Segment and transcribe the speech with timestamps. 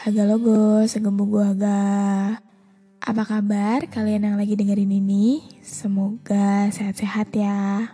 [0.00, 1.84] Haga logo, segemu gua ga.
[3.04, 5.44] Apa kabar kalian yang lagi dengerin ini?
[5.60, 7.84] Semoga sehat-sehat ya.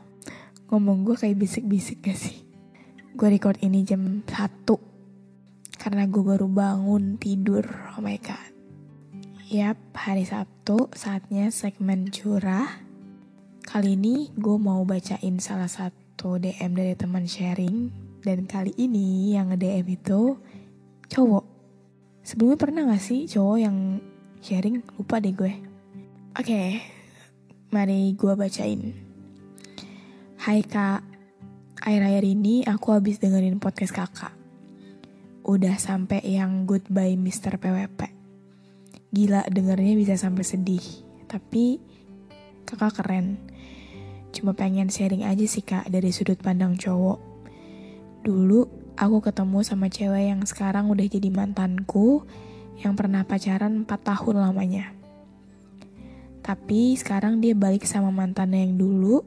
[0.71, 2.47] Ngomong gue kayak bisik-bisik gak sih?
[3.19, 4.31] Gue record ini jam 1
[5.83, 7.67] karena gue baru bangun tidur.
[7.99, 8.55] Oh my god.
[9.51, 12.87] Yap, hari Sabtu saatnya segmen curah.
[13.67, 17.91] Kali ini gue mau bacain salah satu DM dari teman sharing
[18.23, 20.39] dan kali ini yang nge-DM itu
[21.11, 21.56] cowok.
[22.27, 24.02] Sebelumnya pernah gak sih cowok yang
[24.42, 24.82] sharing?
[24.98, 25.62] Lupa deh gue.
[26.34, 26.82] Oke,
[27.70, 28.91] mari gue bacain.
[30.42, 31.06] Hai kak,
[31.78, 34.34] akhir-akhir ini aku habis dengerin podcast kakak.
[35.47, 37.62] Udah sampai yang goodbye Mr.
[37.62, 38.10] PWP.
[39.14, 40.82] Gila dengernya bisa sampai sedih.
[41.30, 41.78] Tapi
[42.66, 43.38] kakak keren.
[44.34, 47.22] Cuma pengen sharing aja sih kak dari sudut pandang cowok.
[48.27, 52.25] Dulu aku ketemu sama cewek yang sekarang udah jadi mantanku
[52.81, 54.93] yang pernah pacaran 4 tahun lamanya.
[56.41, 59.25] Tapi sekarang dia balik sama mantannya yang dulu.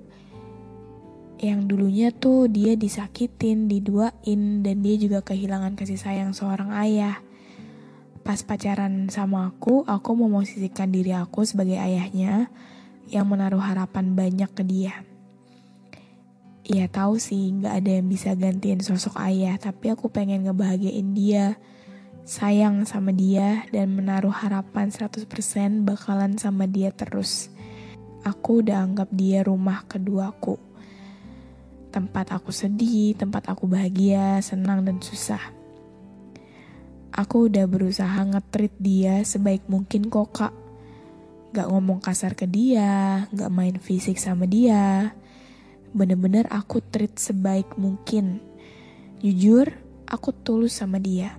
[1.40, 7.24] Yang dulunya tuh dia disakitin, diduain, dan dia juga kehilangan kasih sayang seorang ayah.
[8.24, 12.52] Pas pacaran sama aku, aku memosisikan diri aku sebagai ayahnya
[13.08, 15.09] yang menaruh harapan banyak ke dia.
[16.70, 21.58] Iya tahu sih nggak ada yang bisa gantiin sosok ayah, tapi aku pengen ngebahagiain dia,
[22.30, 25.26] sayang sama dia, dan menaruh harapan 100%
[25.82, 27.50] bakalan sama dia terus.
[28.22, 30.62] Aku udah anggap dia rumah keduaku.
[31.90, 35.42] Tempat aku sedih, tempat aku bahagia, senang dan susah.
[37.10, 40.54] Aku udah berusaha ngetrit dia sebaik mungkin kok kak.
[41.50, 45.18] Gak ngomong kasar ke dia, gak main fisik sama dia,
[45.94, 48.42] bener-bener aku treat sebaik mungkin.
[49.20, 49.74] Jujur,
[50.06, 51.36] aku tulus sama dia.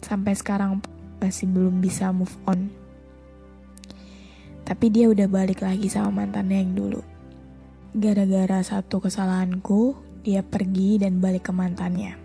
[0.00, 0.80] Sampai sekarang
[1.18, 2.70] masih belum bisa move on.
[4.66, 7.02] Tapi dia udah balik lagi sama mantannya yang dulu.
[7.96, 9.94] Gara-gara satu kesalahanku,
[10.26, 12.18] dia pergi dan balik ke mantannya.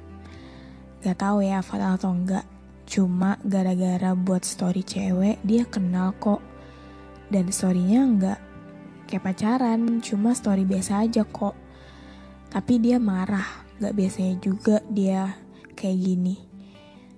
[1.02, 2.46] Gak tahu ya fatal atau enggak.
[2.90, 6.41] Cuma gara-gara buat story cewek, dia kenal kok.
[7.31, 8.50] Dan storynya enggak
[9.11, 11.51] kayak pacaran, cuma story biasa aja kok.
[12.47, 15.35] Tapi dia marah, gak biasanya juga dia
[15.75, 16.35] kayak gini.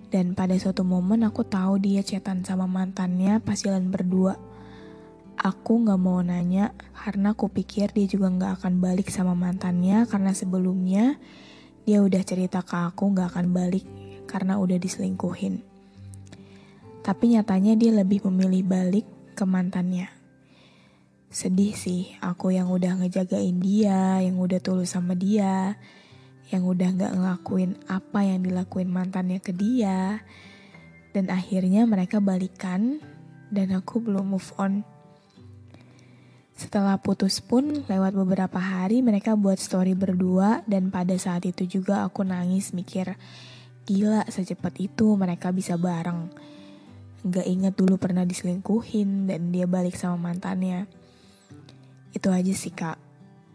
[0.10, 4.38] Dan pada suatu momen aku tahu dia chatan sama mantannya pas jalan berdua.
[5.38, 10.38] Aku gak mau nanya karena aku pikir dia juga gak akan balik sama mantannya karena
[10.38, 11.18] sebelumnya
[11.90, 13.86] dia udah cerita ke aku gak akan balik
[14.30, 15.66] karena udah diselingkuhin.
[17.02, 20.13] Tapi nyatanya dia lebih memilih balik ke mantannya.
[21.34, 25.82] Sedih sih, aku yang udah ngejagain dia, yang udah tulus sama dia,
[26.54, 30.22] yang udah gak ngelakuin apa yang dilakuin mantannya ke dia.
[31.10, 33.02] Dan akhirnya mereka balikan,
[33.50, 34.86] dan aku belum move on.
[36.54, 42.06] Setelah putus pun, lewat beberapa hari mereka buat story berdua, dan pada saat itu juga
[42.06, 43.18] aku nangis mikir,
[43.90, 46.30] gila secepat itu mereka bisa bareng.
[47.26, 51.02] Gak inget dulu pernah diselingkuhin, dan dia balik sama mantannya.
[52.14, 53.02] Itu aja sih kak.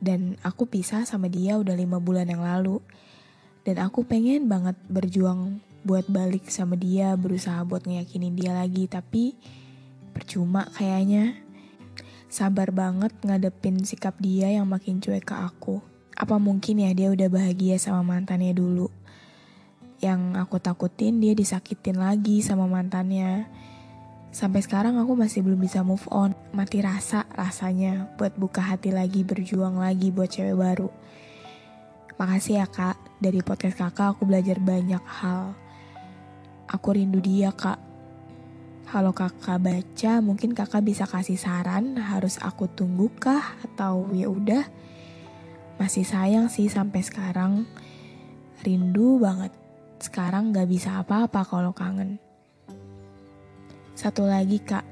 [0.02, 2.82] Dan aku pisah sama dia udah lima bulan yang lalu.
[3.62, 8.90] Dan aku pengen banget berjuang buat balik sama dia, berusaha buat ngeyakinin dia lagi.
[8.90, 9.38] Tapi
[10.10, 11.38] percuma kayaknya.
[12.28, 15.80] Sabar banget ngadepin sikap dia yang makin cuek ke aku.
[16.12, 18.92] Apa mungkin ya dia udah bahagia sama mantannya dulu.
[20.02, 23.48] Yang aku takutin dia disakitin lagi sama mantannya.
[24.28, 26.36] Sampai sekarang aku masih belum bisa move on.
[26.52, 30.90] Mati rasa rasanya buat buka hati lagi, berjuang lagi buat cewek baru.
[32.20, 35.54] Makasih ya kak, dari podcast kakak aku belajar banyak hal.
[36.68, 37.78] Aku rindu dia kak.
[38.88, 44.64] Kalau kakak baca, mungkin kakak bisa kasih saran harus aku tunggu kah atau ya udah.
[45.78, 47.64] Masih sayang sih sampai sekarang.
[48.66, 49.54] Rindu banget.
[50.02, 52.18] Sekarang gak bisa apa-apa kalau kangen.
[53.98, 54.86] Satu lagi kak,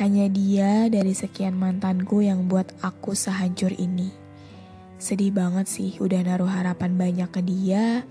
[0.00, 4.08] hanya dia dari sekian mantanku yang buat aku sehancur ini.
[4.96, 8.08] Sedih banget sih, udah naruh harapan banyak ke dia,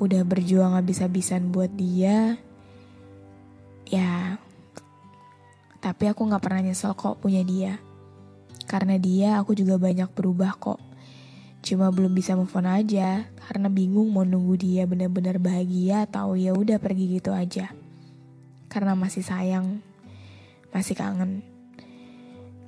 [0.00, 2.40] udah berjuang habis-habisan buat dia.
[3.84, 4.40] Ya,
[5.84, 7.76] tapi aku gak pernah nyesel kok punya dia.
[8.64, 10.80] Karena dia aku juga banyak berubah kok.
[11.60, 16.56] Cuma belum bisa move on aja, karena bingung mau nunggu dia benar-benar bahagia atau ya
[16.56, 17.76] udah pergi gitu aja
[18.76, 19.80] karena masih sayang,
[20.68, 21.40] masih kangen.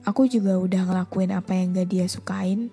[0.09, 2.73] Aku juga udah ngelakuin apa yang gak dia sukain,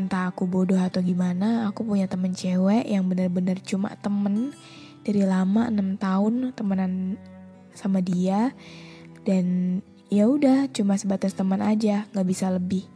[0.00, 4.56] entah aku bodoh atau gimana, aku punya temen cewek yang bener-bener cuma temen
[5.04, 7.20] dari lama 6 tahun temenan
[7.76, 8.56] sama dia
[9.28, 9.78] dan
[10.08, 12.88] ya udah cuma sebatas teman aja, gak bisa lebih.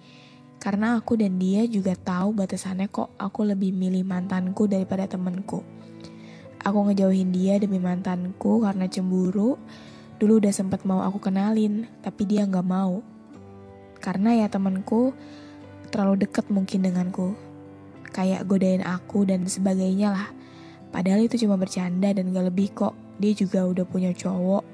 [0.57, 5.76] Karena aku dan dia juga tahu batasannya kok aku lebih milih mantanku daripada temenku.
[6.67, 9.55] Aku ngejauhin dia demi mantanku karena cemburu.
[10.19, 13.07] Dulu udah sempat mau aku kenalin, tapi dia nggak mau.
[14.03, 15.15] Karena ya temanku
[15.95, 17.39] terlalu deket mungkin denganku.
[18.11, 20.29] Kayak godain aku dan sebagainya lah.
[20.91, 22.99] Padahal itu cuma bercanda dan gak lebih kok.
[23.23, 24.67] Dia juga udah punya cowok.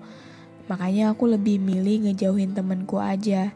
[0.73, 3.53] Makanya aku lebih milih ngejauhin temenku aja.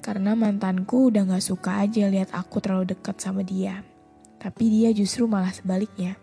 [0.00, 3.84] Karena mantanku udah gak suka aja lihat aku terlalu deket sama dia.
[4.38, 6.21] Tapi dia justru malah sebaliknya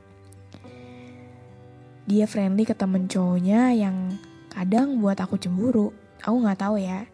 [2.10, 4.18] dia friendly ke temen cowoknya yang
[4.50, 5.94] kadang buat aku cemburu.
[6.26, 7.06] Aku nggak tahu ya.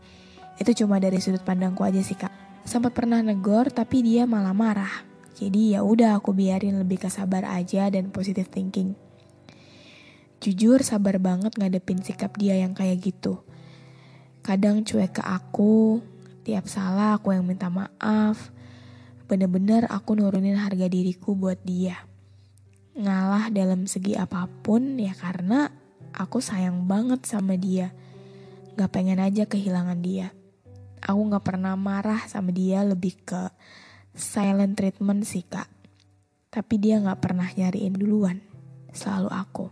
[0.56, 2.32] Itu cuma dari sudut pandangku aja sih kak.
[2.64, 5.04] Sempat pernah negor tapi dia malah marah.
[5.36, 8.96] Jadi ya udah aku biarin lebih ke sabar aja dan positive thinking.
[10.40, 13.44] Jujur sabar banget ngadepin sikap dia yang kayak gitu.
[14.48, 16.00] Kadang cuek ke aku,
[16.48, 18.48] tiap salah aku yang minta maaf.
[19.28, 22.15] Bener-bener aku nurunin harga diriku buat dia
[22.96, 25.68] ngalah dalam segi apa pun ya karena
[26.16, 27.92] aku sayang banget sama dia.
[28.80, 30.32] Gak pengen aja kehilangan dia.
[31.04, 33.52] Aku gak pernah marah sama dia lebih ke
[34.16, 35.68] silent treatment sih kak.
[36.48, 38.40] Tapi dia gak pernah nyariin duluan.
[38.96, 39.68] Selalu aku.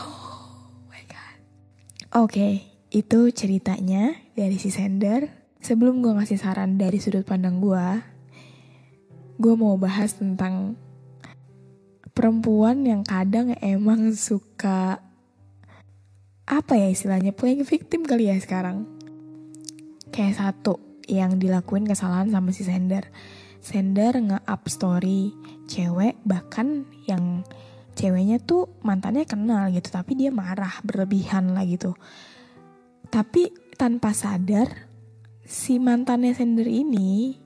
[0.00, 1.36] Oh my god.
[2.16, 2.52] Oke, okay,
[2.88, 5.44] itu ceritanya dari si sender.
[5.64, 8.13] Sebelum gue ngasih saran dari sudut pandang gue,
[9.34, 10.78] gue mau bahas tentang
[12.14, 15.02] perempuan yang kadang emang suka
[16.44, 18.86] apa ya istilahnya playing victim kali ya sekarang.
[20.14, 20.78] Kayak satu
[21.10, 23.10] yang dilakuin kesalahan sama si sender.
[23.64, 25.32] Sender nge-up story
[25.66, 27.42] cewek bahkan yang
[27.96, 31.96] ceweknya tuh mantannya kenal gitu tapi dia marah berlebihan lah gitu.
[33.08, 34.68] Tapi tanpa sadar
[35.42, 37.43] si mantannya sender ini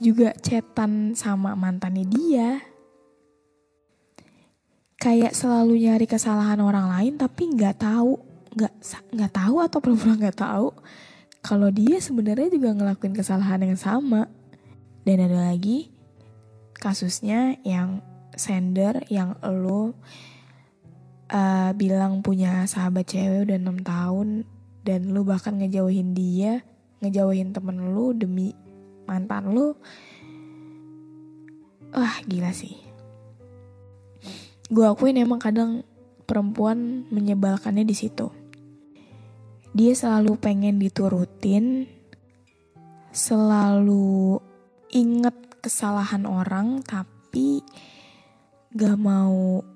[0.00, 2.48] juga cetan sama mantannya dia.
[5.00, 8.20] Kayak selalu nyari kesalahan orang lain tapi nggak tahu,
[8.56, 8.74] nggak
[9.12, 10.68] nggak tahu atau pura-pura nggak tahu
[11.40, 14.28] kalau dia sebenarnya juga ngelakuin kesalahan yang sama.
[15.00, 15.88] Dan ada lagi
[16.76, 18.04] kasusnya yang
[18.36, 19.96] sender yang lo
[21.32, 24.28] uh, bilang punya sahabat cewek udah enam tahun
[24.84, 26.60] dan lu bahkan ngejauhin dia,
[27.00, 28.52] ngejauhin temen lu demi
[29.10, 29.74] mantan lu
[31.90, 32.78] wah gila sih.
[34.70, 35.82] Gue akuin emang kadang
[36.30, 38.30] perempuan menyebalkannya di situ.
[39.74, 41.90] Dia selalu pengen diturutin
[43.10, 44.38] selalu
[44.94, 47.66] inget kesalahan orang tapi
[48.70, 49.66] gak mau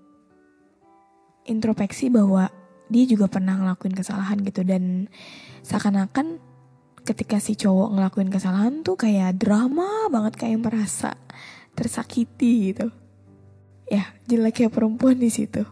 [1.42, 2.46] introspeksi bahwa
[2.86, 4.62] dia juga pernah ngelakuin kesalahan gitu.
[4.62, 5.10] Dan
[5.66, 6.38] seakan-akan
[7.04, 11.12] ketika si cowok ngelakuin kesalahan tuh kayak drama banget kayak merasa
[11.76, 12.88] tersakiti gitu.
[13.84, 15.68] Ya, jeleknya perempuan di situ.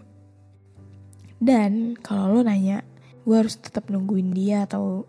[1.40, 2.84] Dan kalau lo nanya,
[3.24, 5.08] gue harus tetap nungguin dia atau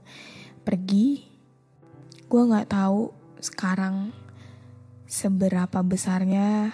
[0.64, 1.28] pergi,
[2.32, 3.12] gue nggak tahu
[3.44, 4.16] sekarang
[5.04, 6.72] seberapa besarnya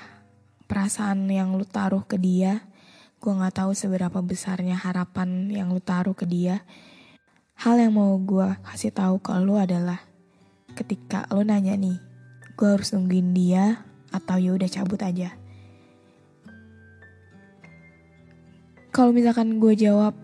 [0.70, 2.70] perasaan yang lu taruh ke dia.
[3.18, 6.62] Gue nggak tahu seberapa besarnya harapan yang lu taruh ke dia
[7.60, 10.00] Hal yang mau gue kasih tahu ke lo adalah
[10.80, 12.00] ketika lo nanya nih,
[12.56, 13.84] gue harus nungguin dia
[14.16, 15.36] atau ya udah cabut aja.
[18.96, 20.16] Kalau misalkan gue jawab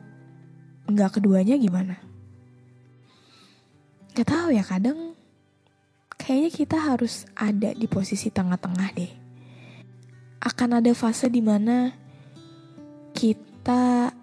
[0.88, 2.00] nggak keduanya gimana?
[4.16, 5.12] Gak tahu ya kadang
[6.16, 9.12] kayaknya kita harus ada di posisi tengah-tengah deh.
[10.40, 11.92] Akan ada fase di mana
[13.12, 14.16] kita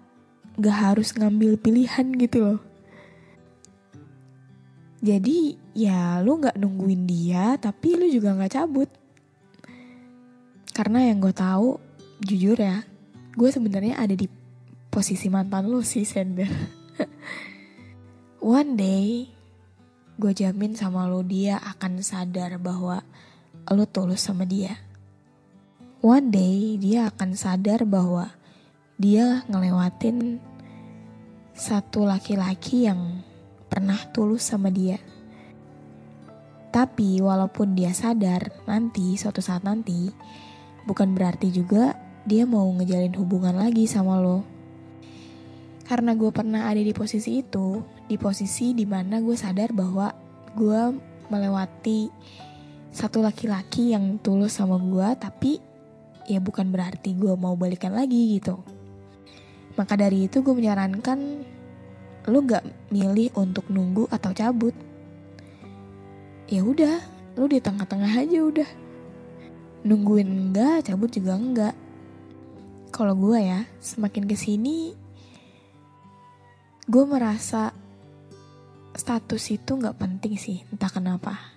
[0.57, 2.72] gak harus ngambil pilihan gitu loh.
[5.03, 8.87] Jadi ya lu gak nungguin dia tapi lu juga gak cabut.
[10.71, 11.75] Karena yang gue tahu
[12.23, 12.87] jujur ya,
[13.35, 14.31] gue sebenarnya ada di
[14.87, 16.47] posisi mantan lu sih Sender.
[18.39, 19.27] One day
[20.15, 23.03] gue jamin sama lo dia akan sadar bahwa
[23.75, 24.79] lo tulus sama dia.
[25.99, 28.31] One day dia akan sadar bahwa
[28.95, 30.39] dia ngelewatin
[31.51, 33.19] satu laki-laki yang
[33.73, 35.01] pernah tulus sama dia.
[36.69, 40.13] Tapi walaupun dia sadar nanti suatu saat nanti
[40.85, 41.97] bukan berarti juga
[42.29, 44.45] dia mau ngejalin hubungan lagi sama lo.
[45.89, 50.13] Karena gue pernah ada di posisi itu, di posisi di mana gue sadar bahwa
[50.53, 50.81] gue
[51.33, 52.13] melewati
[52.93, 55.57] satu laki-laki yang tulus sama gue, tapi
[56.29, 58.61] ya bukan berarti gue mau balikan lagi gitu.
[59.73, 61.19] Maka dari itu gue menyarankan
[62.29, 64.75] lu gak milih untuk nunggu atau cabut.
[66.47, 67.01] Ya udah,
[67.39, 68.69] lu di tengah-tengah aja udah.
[69.83, 71.75] Nungguin enggak, cabut juga enggak.
[72.93, 75.03] Kalau gue ya, semakin ke sini
[76.83, 77.71] gue merasa
[78.91, 81.55] status itu nggak penting sih entah kenapa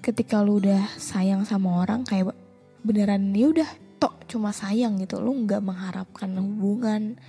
[0.00, 2.32] ketika lu udah sayang sama orang kayak
[2.80, 3.68] beneran ya udah
[4.00, 7.20] tok cuma sayang gitu lu nggak mengharapkan hubungan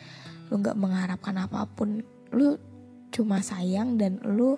[0.48, 2.58] lu nggak mengharapkan apa pun lu
[3.10, 4.58] cuma sayang dan lu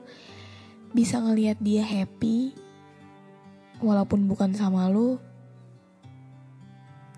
[0.91, 2.51] bisa ngelihat dia happy
[3.79, 5.15] walaupun bukan sama lu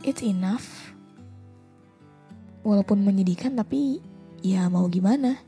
[0.06, 0.94] it's enough
[2.62, 4.00] walaupun menyedihkan tapi
[4.46, 5.42] ya mau gimana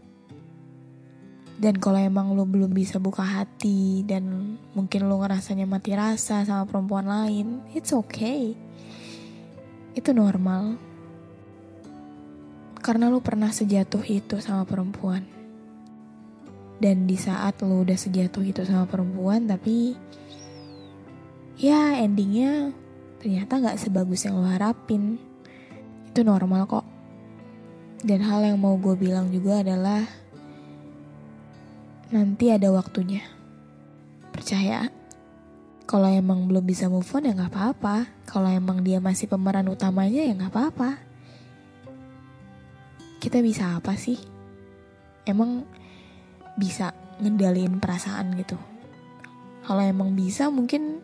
[1.56, 6.68] dan kalau emang lo belum bisa buka hati dan mungkin lo ngerasanya mati rasa sama
[6.68, 8.60] perempuan lain, it's okay.
[9.96, 10.76] Itu normal.
[12.86, 15.26] Karena lo pernah sejatuh itu sama perempuan.
[16.78, 19.98] Dan di saat lo udah sejatuh itu sama perempuan, tapi
[21.58, 22.70] ya endingnya
[23.18, 25.18] ternyata gak sebagus yang lo harapin.
[26.14, 26.86] Itu normal kok.
[28.06, 30.06] Dan hal yang mau gue bilang juga adalah
[32.14, 33.26] nanti ada waktunya.
[34.30, 34.94] Percaya,
[35.90, 38.06] kalau emang belum bisa move on ya nggak apa-apa.
[38.30, 41.05] Kalau emang dia masih pemeran utamanya ya nggak apa-apa.
[43.26, 44.22] Kita bisa apa sih?
[45.26, 45.66] Emang
[46.62, 48.54] bisa ngendaliin perasaan gitu.
[49.66, 51.02] Kalau emang bisa mungkin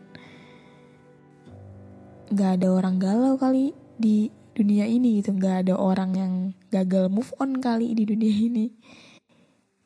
[2.29, 5.33] nggak ada orang galau kali di dunia ini gitu.
[5.33, 6.33] Nggak ada orang yang
[6.69, 8.69] gagal move on kali di dunia ini.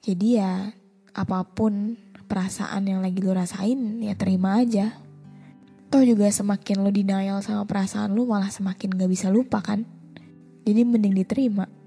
[0.03, 0.75] Jadi ya
[1.15, 1.95] apa pun
[2.27, 4.91] perasaan yang lagi lo rasain ya terima aja.
[5.87, 9.87] Toh juga semakin lo denial sama perasaan lo malah semakin gak bisa lupa kan?
[10.67, 11.84] Jadi mending diterima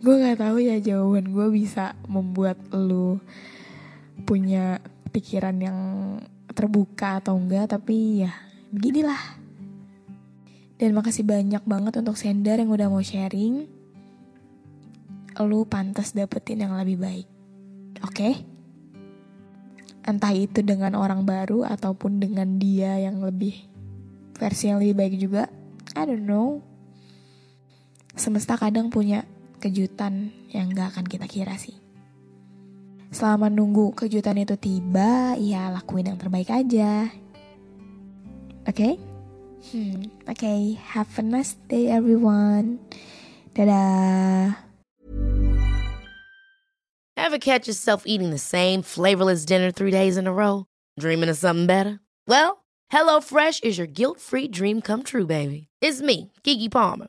[0.00, 3.20] gue nggak tahu ya jawaban gue bisa membuat lo
[4.28, 4.80] punya
[5.12, 5.78] pikiran yang
[6.52, 8.32] terbuka atau enggak tapi ya
[8.72, 9.46] beginilah
[10.76, 13.64] dan makasih banyak banget untuk sender yang udah mau sharing.
[15.40, 17.28] Lu pantas dapetin yang lebih baik.
[18.04, 18.12] Oke?
[18.12, 18.34] Okay?
[20.04, 23.56] Entah itu dengan orang baru ataupun dengan dia yang lebih
[24.36, 25.48] versi yang lebih baik juga.
[25.96, 26.60] I don't know.
[28.12, 29.24] Semesta kadang punya
[29.58, 31.76] kejutan yang gak akan kita kira sih.
[33.10, 37.08] Selama nunggu kejutan itu tiba, ya lakuin yang terbaik aja.
[38.66, 38.74] Oke?
[38.74, 38.94] Okay?
[39.72, 40.78] Hmm, okay.
[40.94, 42.78] Have a nice day, everyone.
[43.54, 44.54] Dadah.
[47.16, 50.66] Ever catch yourself eating the same flavorless dinner three days in a row?
[51.00, 51.98] Dreaming of something better?
[52.28, 55.66] Well, HelloFresh is your guilt-free dream come true, baby.
[55.80, 57.08] It's me, Kiki Palmer.